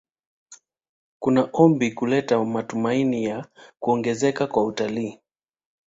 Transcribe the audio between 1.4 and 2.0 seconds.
ombi